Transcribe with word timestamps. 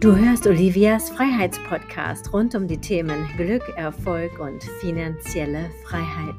Du 0.00 0.14
hörst 0.14 0.46
Olivias 0.46 1.10
Freiheitspodcast 1.10 2.32
rund 2.32 2.54
um 2.54 2.68
die 2.68 2.80
Themen 2.80 3.26
Glück, 3.36 3.68
Erfolg 3.76 4.38
und 4.38 4.62
finanzielle 4.80 5.72
Freiheit. 5.82 6.36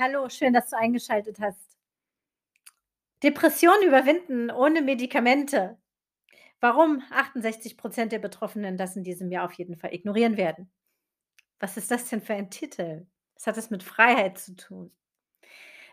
Hallo, 0.00 0.28
schön, 0.28 0.52
dass 0.52 0.70
du 0.70 0.76
eingeschaltet 0.76 1.38
hast. 1.38 1.78
Depression 3.22 3.86
überwinden 3.86 4.50
ohne 4.50 4.82
Medikamente. 4.82 5.78
Warum 6.58 7.00
68 7.12 7.76
Prozent 7.76 8.10
der 8.10 8.18
Betroffenen 8.18 8.76
das 8.76 8.96
in 8.96 9.04
diesem 9.04 9.30
Jahr 9.30 9.44
auf 9.44 9.52
jeden 9.52 9.76
Fall 9.76 9.94
ignorieren 9.94 10.36
werden. 10.36 10.72
Was 11.60 11.76
ist 11.76 11.92
das 11.92 12.08
denn 12.08 12.20
für 12.20 12.34
ein 12.34 12.50
Titel? 12.50 13.06
Was 13.36 13.46
hat 13.46 13.56
es 13.58 13.70
mit 13.70 13.84
Freiheit 13.84 14.38
zu 14.38 14.56
tun? 14.56 14.90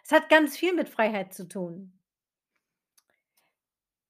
Es 0.04 0.12
hat 0.12 0.28
ganz 0.28 0.58
viel 0.58 0.74
mit 0.74 0.90
Freiheit 0.90 1.36
zu 1.36 1.48
tun. 1.48 1.99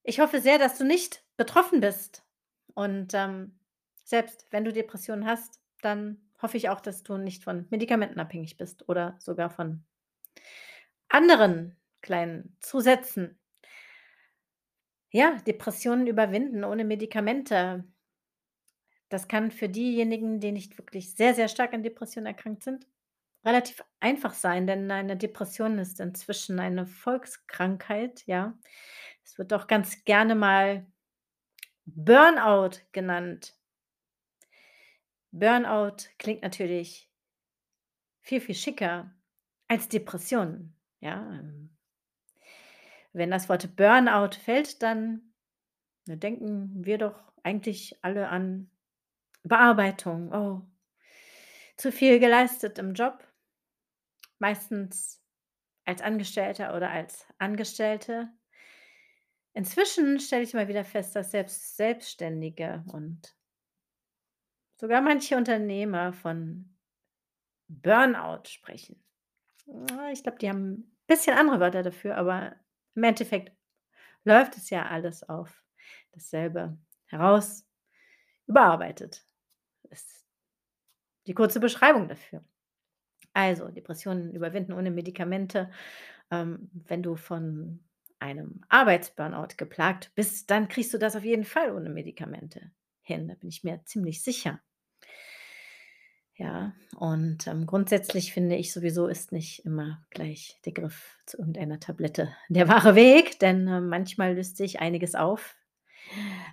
Ich 0.09 0.19
hoffe 0.19 0.41
sehr, 0.41 0.57
dass 0.57 0.75
du 0.79 0.85
nicht 0.85 1.23
betroffen 1.37 1.81
bist. 1.81 2.25
Und 2.73 3.13
ähm, 3.13 3.59
selbst 4.03 4.47
wenn 4.49 4.65
du 4.65 4.73
Depressionen 4.73 5.27
hast, 5.27 5.61
dann 5.83 6.31
hoffe 6.41 6.57
ich 6.57 6.67
auch, 6.69 6.81
dass 6.81 7.03
du 7.03 7.17
nicht 7.17 7.43
von 7.43 7.67
Medikamenten 7.69 8.19
abhängig 8.19 8.57
bist 8.57 8.89
oder 8.89 9.17
sogar 9.19 9.51
von 9.51 9.83
anderen 11.09 11.77
kleinen 12.01 12.57
Zusätzen. 12.59 13.37
Ja, 15.11 15.35
Depressionen 15.45 16.07
überwinden 16.07 16.63
ohne 16.63 16.85
Medikamente. 16.85 17.83
Das 19.09 19.27
kann 19.27 19.51
für 19.51 19.69
diejenigen, 19.69 20.39
die 20.39 20.51
nicht 20.51 20.79
wirklich 20.79 21.13
sehr, 21.13 21.35
sehr 21.35 21.49
stark 21.49 21.71
an 21.75 21.83
Depressionen 21.83 22.25
erkrankt 22.25 22.63
sind, 22.63 22.87
relativ 23.45 23.83
einfach 23.99 24.33
sein, 24.33 24.65
denn 24.65 24.89
eine 24.89 25.17
Depression 25.17 25.77
ist 25.77 25.99
inzwischen 25.99 26.59
eine 26.59 26.87
Volkskrankheit, 26.87 28.23
ja. 28.25 28.57
Es 29.29 29.37
wird 29.37 29.53
auch 29.53 29.67
ganz 29.67 30.03
gerne 30.05 30.33
mal 30.33 30.87
Burnout 31.85 32.79
genannt. 32.91 33.55
Burnout 35.29 35.97
klingt 36.17 36.41
natürlich 36.41 37.11
viel, 38.21 38.41
viel 38.41 38.55
schicker 38.55 39.13
als 39.67 39.87
Depression, 39.87 40.75
ja. 40.99 41.43
Wenn 43.13 43.29
das 43.29 43.49
Wort 43.49 43.75
Burnout 43.75 44.35
fällt, 44.35 44.81
dann 44.81 45.35
denken 46.07 46.83
wir 46.83 46.97
doch 46.97 47.31
eigentlich 47.43 48.03
alle 48.03 48.29
an 48.29 48.71
Bearbeitung. 49.43 50.33
Oh, 50.33 50.67
zu 51.77 51.91
viel 51.91 52.19
geleistet 52.19 52.79
im 52.79 52.95
Job, 52.95 53.23
meistens 54.39 55.23
als 55.85 56.01
Angestellter 56.01 56.75
oder 56.75 56.89
als 56.89 57.27
Angestellte. 57.37 58.33
Inzwischen 59.59 60.21
stelle 60.21 60.43
ich 60.43 60.53
mal 60.53 60.69
wieder 60.69 60.85
fest, 60.85 61.17
dass 61.17 61.31
selbst 61.31 61.75
Selbstständige 61.75 62.81
und 62.93 63.35
sogar 64.77 65.01
manche 65.01 65.35
Unternehmer 65.35 66.13
von 66.13 66.77
Burnout 67.67 68.43
sprechen. 68.47 69.03
ich 70.13 70.23
glaube, 70.23 70.37
die 70.37 70.47
haben 70.47 70.71
ein 70.71 70.97
bisschen 71.07 71.37
andere 71.37 71.59
Wörter 71.59 71.83
dafür, 71.83 72.15
aber 72.15 72.55
im 72.95 73.03
Endeffekt 73.03 73.51
läuft 74.23 74.55
es 74.55 74.69
ja 74.69 74.85
alles 74.87 75.27
auf 75.27 75.61
dasselbe 76.13 76.77
heraus. 77.07 77.67
Überarbeitet 78.47 79.27
ist 79.89 80.25
die 81.27 81.33
kurze 81.33 81.59
Beschreibung 81.59 82.07
dafür. 82.07 82.45
Also, 83.33 83.67
Depressionen 83.67 84.33
überwinden 84.33 84.71
ohne 84.71 84.89
Medikamente. 84.89 85.69
Ähm, 86.31 86.71
wenn 86.71 87.03
du 87.03 87.17
von 87.17 87.83
einem 88.19 88.61
Arbeitsburnout 88.69 89.57
geplagt 89.57 90.11
bist, 90.15 90.49
dann 90.51 90.67
kriegst 90.67 90.93
du 90.93 90.97
das 90.97 91.15
auf 91.15 91.23
jeden 91.23 91.45
Fall 91.45 91.75
ohne 91.75 91.89
Medikamente 91.89 92.71
hin. 93.01 93.27
Da 93.27 93.35
bin 93.35 93.49
ich 93.49 93.63
mir 93.63 93.81
ziemlich 93.85 94.21
sicher. 94.21 94.61
Ja, 96.39 96.73
und 96.95 97.47
ähm, 97.47 97.65
grundsätzlich 97.65 98.31
finde 98.31 98.55
ich 98.55 98.71
sowieso 98.71 99.07
ist 99.07 99.33
nicht 99.33 99.65
immer 99.65 100.05
gleich 100.09 100.57
der 100.63 100.71
Griff 100.71 101.17
zu 101.25 101.37
irgendeiner 101.37 101.81
Tablette 101.81 102.33
der 102.47 102.69
wahre 102.69 102.95
Weg, 102.95 103.39
denn 103.39 103.67
äh, 103.67 103.81
manchmal 103.81 104.35
löst 104.35 104.55
sich 104.55 104.79
einiges 104.79 105.15
auf, 105.15 105.57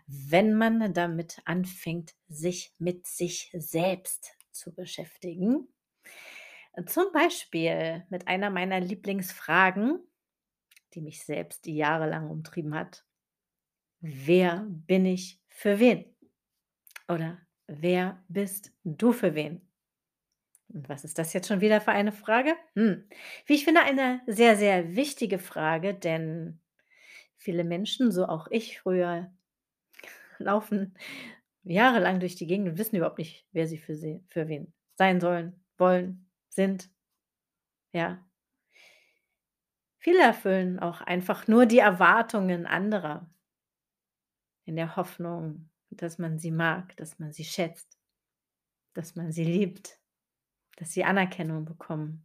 wenn 0.08 0.54
man 0.54 0.92
damit 0.92 1.40
anfängt, 1.44 2.14
sich 2.26 2.72
mit 2.78 3.06
sich 3.06 3.52
selbst 3.54 4.32
zu 4.50 4.74
beschäftigen. 4.74 5.68
Zum 6.86 7.04
Beispiel 7.12 8.04
mit 8.10 8.26
einer 8.26 8.50
meiner 8.50 8.80
Lieblingsfragen, 8.80 10.00
die 10.94 11.00
mich 11.00 11.24
selbst 11.24 11.66
jahrelang 11.66 12.30
umtrieben 12.30 12.74
hat. 12.74 13.04
Wer 14.00 14.66
bin 14.68 15.06
ich 15.06 15.40
für 15.48 15.78
wen? 15.78 16.04
Oder 17.08 17.38
wer 17.66 18.22
bist 18.28 18.72
du 18.84 19.12
für 19.12 19.34
wen? 19.34 19.66
Und 20.68 20.88
was 20.88 21.04
ist 21.04 21.18
das 21.18 21.32
jetzt 21.32 21.48
schon 21.48 21.60
wieder 21.60 21.80
für 21.80 21.92
eine 21.92 22.12
Frage? 22.12 22.54
Hm. 22.74 23.08
Wie 23.46 23.54
ich 23.54 23.64
finde, 23.64 23.82
eine 23.82 24.20
sehr, 24.26 24.56
sehr 24.56 24.96
wichtige 24.96 25.38
Frage, 25.38 25.94
denn 25.94 26.60
viele 27.36 27.64
Menschen, 27.64 28.10
so 28.10 28.26
auch 28.26 28.48
ich 28.50 28.80
früher, 28.80 29.32
laufen 30.38 30.94
jahrelang 31.62 32.20
durch 32.20 32.36
die 32.36 32.46
Gegend 32.46 32.68
und 32.68 32.78
wissen 32.78 32.96
überhaupt 32.96 33.18
nicht, 33.18 33.46
wer 33.52 33.66
sie 33.66 33.78
für, 33.78 33.94
sie, 33.94 34.24
für 34.28 34.48
wen 34.48 34.72
sein 34.96 35.20
sollen, 35.20 35.64
wollen, 35.78 36.28
sind. 36.48 36.90
Ja, 37.92 38.25
Viele 40.06 40.22
erfüllen 40.22 40.78
auch 40.78 41.00
einfach 41.00 41.48
nur 41.48 41.66
die 41.66 41.80
Erwartungen 41.80 42.64
anderer 42.64 43.28
in 44.64 44.76
der 44.76 44.94
Hoffnung, 44.94 45.68
dass 45.90 46.18
man 46.18 46.38
sie 46.38 46.52
mag, 46.52 46.96
dass 46.96 47.18
man 47.18 47.32
sie 47.32 47.42
schätzt, 47.42 47.98
dass 48.94 49.16
man 49.16 49.32
sie 49.32 49.42
liebt, 49.42 49.98
dass 50.76 50.92
sie 50.92 51.02
Anerkennung 51.02 51.64
bekommen. 51.64 52.24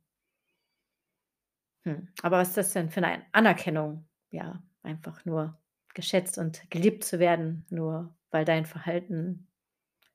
Hm. 1.86 2.08
Aber 2.22 2.38
was 2.38 2.50
ist 2.50 2.58
das 2.58 2.74
denn 2.74 2.92
für 2.92 3.04
eine 3.04 3.26
Anerkennung? 3.32 4.08
Ja, 4.30 4.62
einfach 4.84 5.26
nur 5.26 5.60
geschätzt 5.96 6.38
und 6.38 6.70
geliebt 6.70 7.04
zu 7.04 7.18
werden, 7.18 7.66
nur 7.72 8.16
weil 8.30 8.46
dein 8.46 8.68
Verhalten 8.68 9.48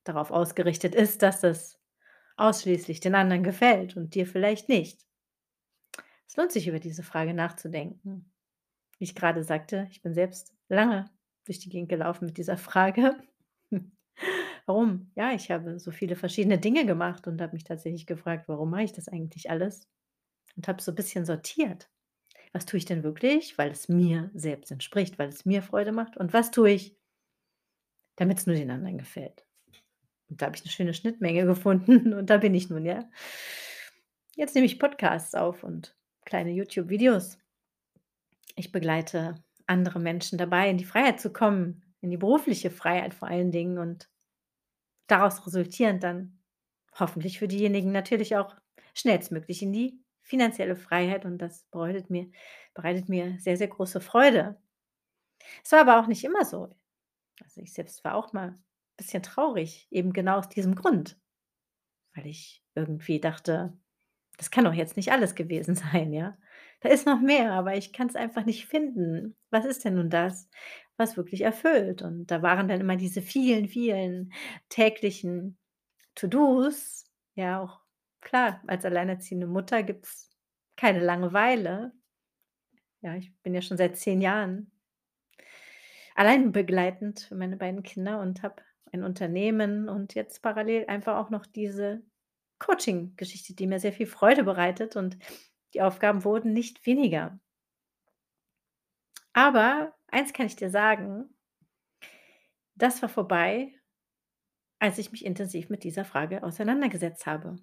darauf 0.04 0.31
ausgerichtet 0.31 0.94
ist, 0.94 1.22
dass 1.22 1.43
es 1.43 1.81
ausschließlich 2.37 3.00
den 3.00 3.16
anderen 3.16 3.43
gefällt 3.43 3.97
und 3.97 4.15
dir 4.15 4.28
vielleicht 4.28 4.69
nicht. 4.69 5.04
Es 6.28 6.37
lohnt 6.37 6.53
sich, 6.53 6.69
über 6.69 6.81
diese 6.81 7.03
Frage 7.03 7.34
nachzudenken. 7.34 8.32
Wie 8.98 9.04
ich 9.04 9.14
gerade 9.14 9.44
sagte, 9.44 9.88
ich 9.91 10.03
bin 10.03 10.14
selbst 10.14 10.54
lange 10.69 11.10
durch 11.44 11.59
die 11.59 11.69
Gegend 11.69 11.88
gelaufen 11.88 12.26
mit 12.26 12.38
dieser 12.38 12.56
Frage. 12.56 13.16
Warum? 14.66 15.12
Ja, 15.15 15.32
ich 15.32 15.50
habe 15.50 15.78
so 15.78 15.91
viele 15.91 16.16
verschiedene 16.16 16.59
Dinge 16.59 16.86
gemacht 16.86 17.26
und 17.26 17.41
habe 17.41 17.53
mich 17.53 17.65
tatsächlich 17.65 18.06
gefragt, 18.06 18.48
warum 18.48 18.70
mache 18.70 18.82
ich 18.82 18.92
das 18.92 19.09
eigentlich 19.09 19.50
alles? 19.50 19.88
Und 20.56 20.66
habe 20.66 20.82
so 20.82 20.92
ein 20.92 20.97
bisschen 20.97 21.25
sortiert. 21.25 21.88
Was 22.53 22.66
tue 22.66 22.78
ich 22.78 22.84
denn 22.84 23.03
wirklich, 23.03 23.59
weil 23.59 23.70
es 23.70 23.88
mir 23.88 24.31
selbst 24.34 24.72
entspricht, 24.72 25.19
weil 25.19 25.28
es 25.28 25.44
mir 25.44 25.62
Freude 25.62 25.92
macht? 25.92 26.16
Und 26.16 26.32
was 26.32 26.50
tue 26.50 26.70
ich, 26.70 26.97
damit 28.16 28.38
es 28.38 28.47
nur 28.47 28.56
den 28.56 28.70
anderen 28.70 28.98
gefällt? 28.98 29.47
Und 30.28 30.41
da 30.41 30.47
habe 30.47 30.56
ich 30.56 30.62
eine 30.62 30.72
schöne 30.72 30.94
Schnittmenge 30.94 31.44
gefunden 31.47 32.15
und 32.15 32.31
da 32.31 32.38
bin 32.38 32.54
ich 32.54 32.70
nun, 32.70 32.84
ja. 32.84 33.09
Jetzt 34.34 34.54
nehme 34.54 34.66
ich 34.66 34.78
Podcasts 34.78 35.34
auf 35.34 35.62
und 35.62 35.95
kleine 36.26 36.50
YouTube-Videos. 36.50 37.38
Ich 38.56 38.72
begleite 38.72 39.42
andere 39.66 39.98
Menschen 39.98 40.37
dabei, 40.37 40.69
in 40.69 40.76
die 40.76 40.84
Freiheit 40.84 41.20
zu 41.20 41.32
kommen, 41.32 41.82
in 42.00 42.10
die 42.10 42.19
berufliche 42.19 42.70
Freiheit 42.70 43.14
vor 43.14 43.28
allen 43.28 43.50
Dingen 43.50 43.78
und 43.78 44.10
daraus 45.06 45.47
resultierend 45.47 46.03
dann 46.03 46.38
hoffentlich 46.98 47.38
für 47.38 47.48
diejenigen 47.48 47.92
natürlich 47.92 48.36
auch 48.36 48.54
schnellstmöglich 48.94 49.62
in 49.62 49.72
die 49.72 50.00
finanzielle 50.22 50.77
Freiheit 50.77 51.24
und 51.24 51.39
das 51.39 51.65
bereitet 51.71 52.10
mir, 52.10 52.30
bereitet 52.74 53.09
mir 53.09 53.39
sehr, 53.39 53.56
sehr 53.56 53.68
große 53.68 54.00
Freude. 54.00 54.60
Es 55.65 55.72
war 55.72 55.80
aber 55.80 56.00
auch 56.00 56.09
nicht 56.09 56.24
immer 56.24 56.45
so. 56.45 56.71
Also 57.42 57.60
ich 57.60 57.72
selbst 57.72 58.03
war 58.04 58.15
auch 58.15 58.33
mal 58.33 58.48
ein 58.48 58.65
bisschen 58.97 59.22
traurig, 59.22 59.86
eben 59.91 60.12
genau 60.12 60.39
aus 60.39 60.48
diesem 60.48 60.74
Grund, 60.74 61.21
weil 62.15 62.27
ich 62.27 62.65
irgendwie 62.74 63.21
dachte, 63.21 63.78
das 64.36 64.50
kann 64.50 64.65
doch 64.65 64.74
jetzt 64.74 64.97
nicht 64.97 65.12
alles 65.12 65.34
gewesen 65.34 65.74
sein, 65.92 66.12
ja? 66.12 66.36
Da 66.80 66.91
ist 66.91 67.06
noch 67.06 67.21
mehr, 67.21 67.53
aber 67.53 67.74
ich 67.77 67.92
kann 67.92 68.09
es 68.09 68.16
einfach 68.16 68.44
nicht 68.44 68.66
finden. 68.66 69.34
Was 69.50 69.65
ist 69.65 69.84
denn 69.84 69.94
nun 69.94 70.10
das, 70.10 70.48
was 70.98 71.16
wirklich 71.16 71.41
erfüllt? 71.41 72.03
Und 72.03 72.27
da 72.30 72.42
waren 72.42 72.68
dann 72.68 72.80
immer 72.80 72.97
diese 72.97 73.22
vielen, 73.22 73.68
vielen 73.68 74.33
täglichen 74.68 75.56
To-dos. 76.15 77.06
Ja, 77.34 77.62
auch 77.62 77.80
klar, 78.21 78.62
als 78.66 78.84
alleinerziehende 78.84 79.47
Mutter 79.47 79.83
gibt 79.83 80.04
es 80.06 80.30
keine 80.77 81.00
Langeweile. 81.00 81.92
Ja, 83.00 83.15
ich 83.16 83.33
bin 83.42 83.54
ja 83.54 83.62
schon 83.62 83.78
seit 83.78 83.97
zehn 83.97 84.21
Jahren 84.21 84.71
allein 86.15 86.50
begleitend 86.50 87.21
für 87.21 87.36
meine 87.36 87.56
beiden 87.56 87.83
Kinder 87.83 88.21
und 88.21 88.42
habe 88.42 88.62
ein 88.92 89.04
Unternehmen 89.04 89.88
und 89.88 90.15
jetzt 90.15 90.42
parallel 90.42 90.86
einfach 90.86 91.16
auch 91.16 91.30
noch 91.30 91.47
diese 91.47 92.03
Coaching-Geschichte, 92.58 93.54
die 93.54 93.66
mir 93.66 93.80
sehr 93.80 93.92
viel 93.92 94.06
Freude 94.06 94.44
bereitet 94.44 94.97
und 94.97 95.18
die 95.74 95.82
Aufgaben 95.82 96.24
wurden 96.24 96.53
nicht 96.53 96.86
weniger. 96.86 97.38
Aber 99.32 99.94
eins 100.08 100.32
kann 100.32 100.47
ich 100.47 100.56
dir 100.56 100.70
sagen 100.70 101.36
das 102.76 103.00
war 103.03 103.08
vorbei, 103.08 103.72
als 104.78 104.98
ich 104.98 105.10
mich 105.10 105.24
intensiv 105.24 105.70
mit 105.70 105.82
dieser 105.82 106.04
Frage 106.04 106.42
auseinandergesetzt 106.42 107.26
habe. 107.26 107.56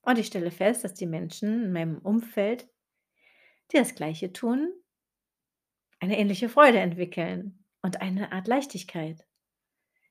Und 0.00 0.18
ich 0.18 0.26
stelle 0.26 0.50
fest, 0.50 0.84
dass 0.84 0.94
die 0.94 1.06
Menschen 1.06 1.64
in 1.64 1.72
meinem 1.72 1.98
Umfeld, 1.98 2.68
die 3.72 3.76
das 3.76 3.94
Gleiche 3.94 4.32
tun 4.32 4.72
eine 5.98 6.18
ähnliche 6.18 6.48
Freude 6.48 6.78
entwickeln 6.78 7.64
und 7.82 8.00
eine 8.00 8.32
Art 8.32 8.48
Leichtigkeit. 8.48 9.26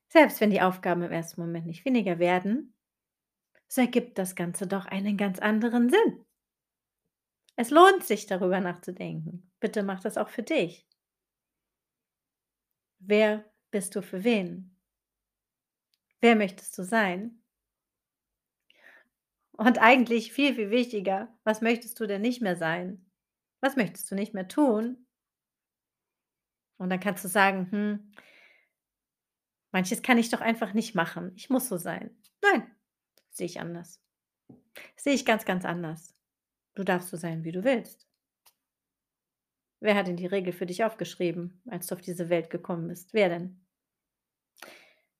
Selbst 0.08 0.42
wenn 0.42 0.50
die 0.50 0.62
Aufgaben 0.62 1.04
im 1.04 1.12
ersten 1.12 1.42
Moment 1.42 1.66
nicht 1.66 1.86
weniger 1.86 2.20
werden, 2.20 2.75
so 3.68 3.82
ergibt 3.82 4.18
das 4.18 4.36
Ganze 4.36 4.66
doch 4.68 4.86
einen 4.86 5.18
ganz 5.18 5.40
anderen 5.40 5.90
Sinn. 5.90 6.26
Es 7.58 7.70
lohnt 7.70 8.06
sich, 8.06 8.28
darüber 8.28 8.62
nachzudenken. 8.62 9.52
Bitte 9.60 9.84
mach 9.84 10.00
das 10.00 10.18
auch 10.18 10.30
für 10.30 10.44
dich. 10.44 10.86
Wer 13.00 13.46
bist 13.72 13.96
du 13.96 14.02
für 14.02 14.26
wen? 14.26 14.76
Wer 16.22 16.36
möchtest 16.36 16.78
du 16.78 16.84
sein? 16.84 17.40
Und 19.58 19.82
eigentlich 19.82 20.32
viel, 20.34 20.54
viel 20.56 20.70
wichtiger, 20.70 21.28
was 21.44 21.62
möchtest 21.62 22.00
du 22.00 22.06
denn 22.08 22.22
nicht 22.22 22.42
mehr 22.42 22.56
sein? 22.56 23.06
Was 23.62 23.76
möchtest 23.76 24.10
du 24.12 24.16
nicht 24.16 24.34
mehr 24.34 24.48
tun? 24.48 25.06
Und 26.80 26.90
dann 26.90 27.00
kannst 27.00 27.24
du 27.24 27.28
sagen: 27.30 27.68
„Hm“ 27.72 28.12
„manches 29.74 30.02
kann 30.02 30.18
ich 30.18 30.30
doch 30.30 30.42
einfach 30.42 30.74
nicht 30.74 30.96
machen. 30.96 31.32
Ich 31.36 31.50
muss 31.52 31.68
so 31.68 31.78
sein.“ 31.78 32.10
Nein, 32.42 32.64
sehe 33.36 33.46
ich 33.46 33.60
anders. 33.60 34.02
Sehe 34.96 35.14
ich 35.14 35.26
ganz, 35.26 35.46
ganz 35.46 35.66
anders. 35.66 36.16
Du 36.74 36.84
darfst 36.84 37.10
so 37.10 37.18
sein, 37.18 37.44
wie 37.44 37.52
du 37.52 37.64
willst. 37.64 38.08
Wer 39.80 39.96
hat 39.96 40.08
denn 40.08 40.18
die 40.18 40.26
Regel 40.26 40.54
für 40.54 40.66
dich 40.66 40.84
aufgeschrieben, 40.84 41.62
als 41.68 41.88
du 41.88 41.96
auf 41.96 42.02
diese 42.02 42.30
Welt 42.30 42.50
gekommen 42.50 42.88
bist? 42.88 43.14
Wer 43.14 43.30
denn? 43.30 43.66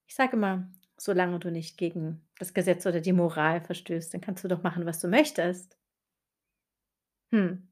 Ich 0.06 0.14
sage 0.14 0.36
immer, 0.36 0.70
solange 0.96 1.38
du 1.38 1.50
nicht 1.50 1.78
gegen 1.78 2.26
das 2.38 2.54
Gesetz 2.54 2.86
oder 2.86 3.00
die 3.00 3.12
Moral 3.12 3.60
verstößt, 3.60 4.12
dann 4.12 4.20
kannst 4.20 4.44
du 4.44 4.48
doch 4.48 4.62
machen, 4.62 4.86
was 4.86 5.00
du 5.00 5.08
möchtest. 5.08 5.78
Hm, 7.32 7.68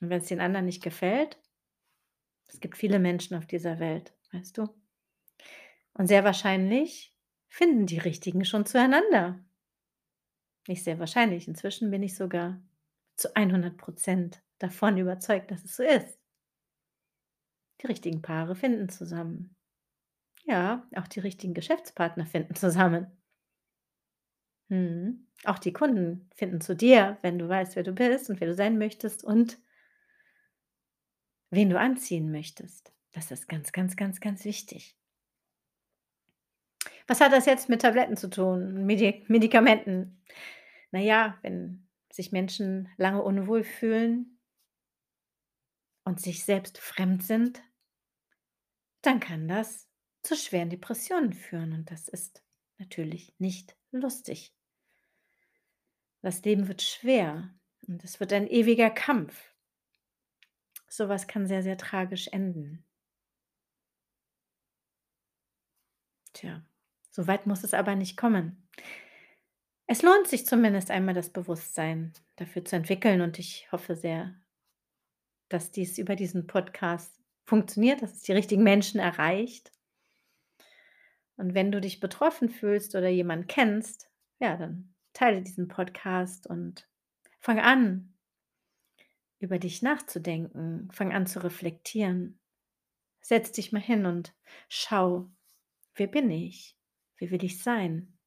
und 0.00 0.10
wenn's 0.10 0.28
den 0.28 0.40
anderen 0.40 0.66
nicht 0.66 0.82
gefällt? 0.82 1.38
Es 2.46 2.60
gibt 2.60 2.76
viele 2.76 2.98
Menschen 2.98 3.36
auf 3.36 3.46
dieser 3.46 3.78
Welt, 3.78 4.12
weißt 4.32 4.58
du? 4.58 4.68
Und 5.94 6.06
sehr 6.06 6.24
wahrscheinlich 6.24 7.14
finden 7.48 7.86
die 7.86 7.98
Richtigen 7.98 8.44
schon 8.44 8.66
zueinander. 8.66 9.44
Nicht 10.68 10.84
sehr 10.84 10.98
wahrscheinlich, 10.98 11.48
inzwischen 11.48 11.90
bin 11.90 12.02
ich 12.02 12.14
sogar 12.14 12.60
zu 13.16 13.34
100 13.34 13.78
% 13.78 14.42
davon 14.58 14.98
überzeugt, 14.98 15.50
dass 15.50 15.64
es 15.64 15.74
so 15.76 15.82
ist. 15.82 16.18
Die 17.80 17.86
richtigen 17.86 18.22
Paare 18.22 18.54
finden 18.54 18.88
zusammen. 18.88 19.56
Ja, 20.44 20.86
auch 20.96 21.06
die 21.08 21.20
richtigen 21.20 21.54
Geschäftspartner 21.54 22.26
finden 22.26 22.54
zusammen. 22.54 23.06
Mhm. 24.70 25.26
Auch 25.44 25.58
die 25.58 25.72
Kunden 25.72 26.28
finden 26.34 26.60
zu 26.60 26.74
dir, 26.74 27.16
wenn 27.22 27.38
du 27.38 27.48
weißt, 27.48 27.76
wer 27.76 27.82
du 27.84 27.92
bist 27.92 28.28
und 28.28 28.40
wer 28.40 28.48
du 28.48 28.54
sein 28.54 28.76
möchtest 28.78 29.24
und 29.24 29.58
wen 31.52 31.70
du 31.70 31.78
anziehen 31.78 32.30
möchtest. 32.30 32.92
Das 33.12 33.30
ist 33.30 33.48
ganz, 33.48 33.72
ganz, 33.72 33.96
ganz, 33.96 34.20
ganz 34.20 34.44
wichtig. 34.44 34.92
Was 37.08 37.22
hat 37.22 37.32
das 37.32 37.46
jetzt 37.46 37.70
mit 37.70 37.80
Tabletten 37.80 38.18
zu 38.18 38.28
tun, 38.28 38.84
Medi 38.84 39.24
Medikamenten? 39.28 40.20
Na 40.90 41.00
ja, 41.00 41.38
wenn 41.42 41.86
sich 42.10 42.32
Menschen 42.32 42.88
lange 42.96 43.22
unwohl 43.22 43.64
fühlen 43.64 44.38
und 46.04 46.20
sich 46.20 46.44
selbst 46.44 46.78
fremd 46.78 47.22
sind 47.22 47.62
dann 49.02 49.20
kann 49.20 49.48
das 49.48 49.88
zu 50.22 50.36
schweren 50.36 50.70
Depressionen 50.70 51.32
führen 51.32 51.72
und 51.72 51.90
das 51.90 52.08
ist 52.08 52.42
natürlich 52.78 53.34
nicht 53.38 53.76
lustig. 53.90 54.54
Das 56.20 56.42
Leben 56.42 56.68
wird 56.68 56.82
schwer 56.82 57.54
und 57.86 58.02
es 58.04 58.18
wird 58.20 58.32
ein 58.32 58.46
ewiger 58.48 58.90
Kampf. 58.90 59.54
So 60.88 61.08
was 61.08 61.26
kann 61.26 61.46
sehr, 61.46 61.62
sehr 61.62 61.78
tragisch 61.78 62.28
enden. 62.28 62.84
Tja, 66.32 66.62
so 67.10 67.26
weit 67.26 67.46
muss 67.46 67.64
es 67.64 67.74
aber 67.74 67.94
nicht 67.94 68.16
kommen. 68.16 68.68
Es 69.88 70.02
lohnt 70.02 70.28
sich 70.28 70.46
zumindest 70.46 70.90
einmal 70.90 71.14
das 71.14 71.30
Bewusstsein 71.30 72.12
dafür 72.36 72.64
zu 72.64 72.76
entwickeln 72.76 73.20
und 73.20 73.38
ich 73.40 73.72
hoffe 73.72 73.96
sehr 73.96 74.34
dass 75.48 75.70
dies 75.70 75.98
über 75.98 76.16
diesen 76.16 76.46
Podcast 76.46 77.20
funktioniert, 77.44 78.02
dass 78.02 78.12
es 78.12 78.22
die 78.22 78.32
richtigen 78.32 78.62
Menschen 78.62 79.00
erreicht. 79.00 79.72
Und 81.36 81.54
wenn 81.54 81.72
du 81.72 81.80
dich 81.80 82.00
betroffen 82.00 82.48
fühlst 82.48 82.94
oder 82.94 83.08
jemanden 83.08 83.46
kennst, 83.46 84.10
ja, 84.40 84.56
dann 84.56 84.94
teile 85.12 85.42
diesen 85.42 85.68
Podcast 85.68 86.46
und 86.46 86.88
fange 87.38 87.62
an, 87.62 88.14
über 89.38 89.58
dich 89.58 89.82
nachzudenken. 89.82 90.90
Fang 90.92 91.12
an 91.12 91.26
zu 91.26 91.42
reflektieren. 91.42 92.40
Setz 93.20 93.52
dich 93.52 93.72
mal 93.72 93.80
hin 93.80 94.04
und 94.04 94.34
schau: 94.68 95.30
„Wer 95.94 96.08
bin 96.08 96.30
ich? 96.30 96.76
Wie 97.16 97.30
will 97.30 97.44
ich 97.44 97.62
sein?“ 97.62 98.17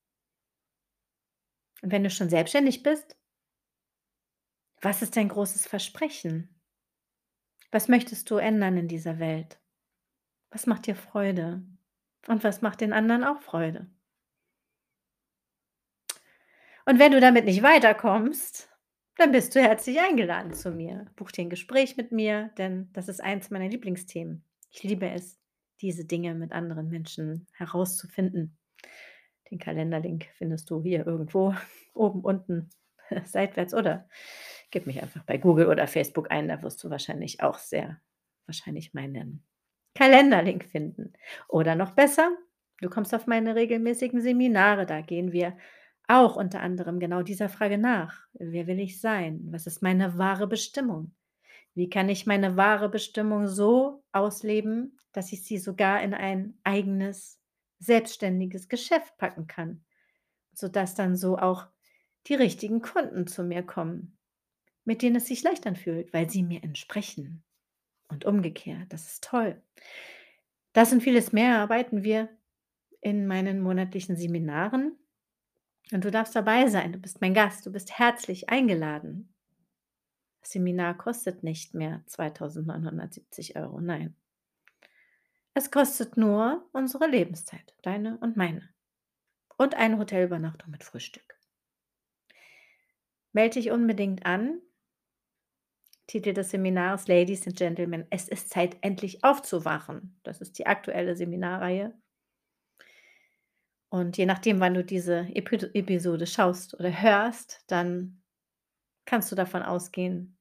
Und 1.82 1.92
wenn 1.92 2.04
du 2.04 2.10
schon 2.10 2.30
selbstständig 2.30 2.84
bist 2.84 3.16
was 4.84 5.04
ist 5.04 5.16
dein 5.16 5.30
großes 5.30 5.68
Versprechen? 5.68 6.50
Was 7.72 7.88
möchtest 7.88 8.30
du 8.30 8.36
ändern 8.38 8.76
in 8.78 8.88
dieser 8.88 9.20
Welt? 9.20 9.60
Was 10.52 10.68
macht 10.68 10.88
dir 10.88 10.96
Freude? 10.96 11.64
Und 12.28 12.44
was 12.44 12.62
macht 12.62 12.82
den 12.82 12.94
anderen 12.94 13.24
auch 13.24 13.42
Freude? 13.42 13.90
Und 16.86 17.00
wenn 17.00 17.12
du 17.12 17.20
damit 17.20 17.46
nicht 17.46 17.64
weiterkommst, 17.64 18.70
dann 19.18 19.32
bist 19.32 19.56
du 19.56 19.62
herzlich 19.62 20.00
eingeladen 20.00 20.54
zu 20.54 20.72
mir. 20.72 21.06
Buch 21.16 21.32
dir 21.32 21.44
'n 21.44 21.50
Gespräch 21.50 21.96
mit 21.98 22.12
mir, 22.12 22.50
denn 22.58 22.90
das 22.94 23.08
ist 23.08 23.22
eins 23.22 23.50
meiner 23.52 23.70
Lieblingsthemen. 23.70 24.44
Ich 24.72 24.84
liebe 24.84 25.10
es, 25.10 25.40
diese 25.82 26.06
Dinge 26.06 26.34
mit 26.34 26.52
anderen 26.54 26.90
Menschen 26.90 27.46
herauszufinden. 27.54 28.58
Den 29.52 29.60
Kalenderlink 29.60 30.28
findest 30.36 30.70
du 30.70 30.82
hier 30.82 31.06
irgendwo 31.06 31.54
oben, 31.94 32.22
unten, 32.22 32.70
seitwärts 33.26 33.74
oder 33.74 34.08
gib 34.72 34.88
mich 34.88 35.02
einfach 35.02 35.24
bei 35.24 35.38
Google 35.38 35.68
oder 35.68 35.88
Facebook 35.88 36.32
ein, 36.32 36.48
da 36.48 36.62
wirst 36.64 36.84
du 36.84 36.90
wahrscheinlich 36.90 37.44
auch 37.44 37.58
sehr 37.58 38.00
wahrscheinlich 38.48 38.94
meinen 38.94 39.44
Kalenderlink 39.96 40.66
finden. 40.66 41.14
Oder 41.50 41.76
noch 41.76 41.92
besser, 41.92 42.32
du 42.80 42.90
kommst 42.90 43.14
auf 43.14 43.28
meine 43.28 43.56
regelmäßigen 43.56 44.22
Seminare, 44.22 44.86
da 44.86 45.02
gehen 45.02 45.34
wir 45.34 45.58
auch 46.08 46.36
unter 46.38 46.62
anderem 46.62 47.00
genau 47.00 47.22
dieser 47.22 47.50
Frage 47.50 47.78
nach: 47.78 48.26
„Wer 48.34 48.68
will 48.68 48.80
ich 48.80 49.00
sein? 49.02 49.42
Was 49.52 49.68
ist 49.68 49.82
meine 49.82 50.18
wahre 50.18 50.48
Bestimmung? 50.48 51.14
Wie 51.74 51.90
kann 51.90 52.10
ich 52.10 52.26
meine 52.26 52.58
wahre 52.58 52.90
Bestimmung 52.90 53.48
so 53.48 54.04
ausleben, 54.12 54.98
dass 55.14 55.32
ich 55.32 55.46
sie 55.46 55.58
sogar 55.58 56.02
in 56.02 56.14
ein 56.14 56.58
eigenes 56.64 57.41
selbstständiges 57.82 58.70
Geschäft 58.70 59.18
packen 59.18 59.48
kann, 59.48 59.84
sodass 60.54 60.96
dann 60.96 61.16
so 61.18 61.38
auch 61.38 61.68
die 62.28 62.36
richtigen 62.36 62.82
Kunden 62.82 63.28
zu 63.28 63.44
mir 63.44 63.64
kommen, 63.64 64.18
mit 64.86 65.02
denen 65.02 65.16
es 65.16 65.26
sich 65.26 65.42
leicht 65.44 65.66
anfühlt, 65.66 66.14
weil 66.14 66.30
sie 66.30 66.44
mir 66.44 66.64
entsprechen 66.64 67.44
und 68.08 68.26
umgekehrt. 68.26 68.94
Das 68.94 69.08
ist 69.08 69.24
toll. 69.24 69.62
Das 70.74 70.94
und 70.94 71.02
vieles 71.02 71.34
mehr 71.34 71.56
erarbeiten 71.56 72.04
wir 72.04 72.30
in 73.02 73.26
meinen 73.26 73.62
monatlichen 73.62 74.16
Seminaren 74.16 74.96
und 75.92 76.06
du 76.06 76.12
darfst 76.12 76.36
dabei 76.36 76.68
sein. 76.68 76.94
Du 76.94 77.00
bist 77.00 77.20
mein 77.20 77.34
Gast, 77.34 77.66
du 77.66 77.72
bist 77.72 77.98
herzlich 77.98 78.50
eingeladen. 78.50 79.34
Das 80.42 80.52
Seminar 80.52 80.98
kostet 80.98 81.44
nicht 81.44 81.74
mehr 81.74 82.04
2.970 82.08 83.56
€, 83.56 83.82
nein. 83.82 84.16
Es 85.54 85.70
kostet 85.72 86.16
nur 86.18 86.68
unsere 86.74 87.08
Lebenszeit, 87.08 87.74
deine 87.84 88.18
und 88.20 88.36
meine. 88.36 88.70
Und 89.58 89.76
eine 89.76 89.98
Hotelübernachtung 89.98 90.72
mit 90.72 90.84
Frühstück. 90.84 91.38
Melde 93.34 93.56
dich 93.60 93.72
unbedingt 93.72 94.26
an. 94.26 94.62
Titel 96.08 96.34
des 96.34 96.52
Seminars: 96.52 97.08
„Ladies 97.08 97.48
and 97.48 97.56
Gentlemen, 97.58 98.06
es 98.10 98.28
ist 98.28 98.50
Zeit, 98.50 98.78
endlich 98.82 99.24
aufzuwachen.“ 99.24 100.20
Das 100.24 100.40
ist 100.42 100.60
die 100.60 100.68
aktuelle 100.68 101.16
Seminarreihe. 101.16 101.94
Und 103.90 104.18
je 104.18 104.26
nachdem, 104.26 104.60
wann 104.62 104.74
du 104.74 104.86
diese 104.86 105.28
Episode 105.36 106.26
schaust 106.26 106.74
oder 106.80 107.02
hörst, 107.02 107.64
dann 107.68 108.22
kannst 109.06 109.32
du 109.32 109.36
davon 109.36 109.64
ausgehen, 109.64 110.38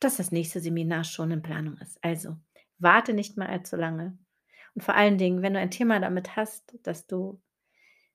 dass 0.00 0.18
das 0.18 0.32
nächste 0.32 0.60
Seminar 0.60 1.04
schon 1.04 1.30
in 1.30 1.42
Planung 1.42 1.78
ist. 1.78 1.98
Also, 2.04 2.36
warte 2.78 3.14
nicht 3.14 3.36
mehr 3.36 3.48
allzu 3.48 3.76
lange. 3.76 4.18
Und 4.76 4.82
vor 4.82 4.94
allen 4.94 5.18
Dingen, 5.18 5.42
wenn 5.42 5.54
du 5.54 5.58
ein 5.58 5.72
Thema 5.72 5.98
damit 5.98 6.36
hast, 6.36 6.78
dass 6.84 7.08
du 7.08 7.40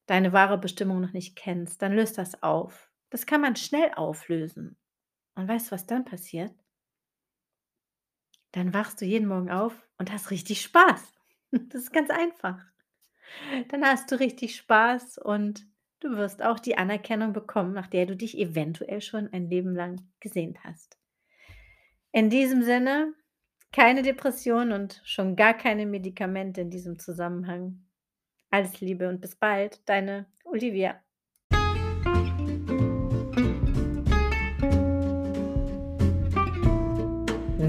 deine 0.05 0.31
wahre 0.31 0.57
Bestimmung 0.57 1.01
noch 1.01 1.11
nicht 1.11 1.35
kennst, 1.35 1.81
dann 1.81 1.93
löse 1.93 2.15
das 2.15 2.41
auf. 2.41 2.89
Das 3.09 3.25
kann 3.25 3.41
man 3.41 3.57
schnell 3.57 3.91
auflösen. 3.95 4.77
Und 5.35 5.49
weißt 5.49 5.67
du, 5.67 5.71
was 5.73 5.85
dann 5.85 6.05
passiert? 6.05 6.53
dann 8.51 8.73
wachst 8.73 9.01
du 9.01 9.05
jeden 9.05 9.27
Morgen 9.27 9.49
auf 9.49 9.87
und 9.97 10.11
hast 10.11 10.31
richtig 10.31 10.61
Spaß. 10.61 11.13
Das 11.53 11.81
ist 11.81 11.91
ganz 11.91 12.09
einfach. 12.09 12.63
Dann 13.67 13.83
hast 13.83 14.09
du 14.09 14.17
richtig 14.17 14.55
Spaß 14.55 15.17
und 15.17 15.67
du 15.99 16.11
wirst 16.11 16.41
auch 16.41 16.59
die 16.59 16.77
Anerkennung 16.77 17.33
bekommen, 17.33 17.73
nach 17.73 17.87
der 17.87 18.05
du 18.05 18.15
dich 18.15 18.37
eventuell 18.37 19.01
schon 19.01 19.27
ein 19.33 19.49
Leben 19.49 19.75
lang 19.75 19.99
gesehnt 20.21 20.63
hast. 20.63 20.97
In 22.13 22.29
diesem 22.29 22.63
Sinne, 22.63 23.13
keine 23.71 24.01
Depression 24.01 24.71
und 24.71 25.01
schon 25.05 25.35
gar 25.35 25.53
keine 25.53 25.85
Medikamente 25.85 26.61
in 26.61 26.69
diesem 26.69 26.99
Zusammenhang. 26.99 27.85
Alles 28.49 28.81
Liebe 28.81 29.07
und 29.07 29.21
bis 29.21 29.35
bald, 29.35 29.87
deine 29.87 30.25
Olivia. 30.43 31.01